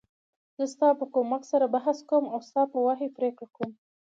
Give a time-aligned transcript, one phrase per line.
[0.57, 3.71] زه ستا په کومک سره بحث کوم او ستا په وحی پریکړه کوم.